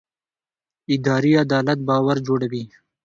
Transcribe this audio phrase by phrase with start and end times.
[0.93, 2.63] اداري عدالت باور جوړوي